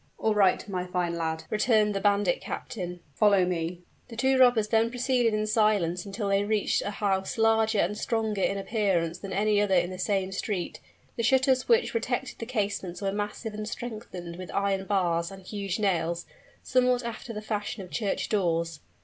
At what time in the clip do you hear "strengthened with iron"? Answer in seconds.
13.69-14.85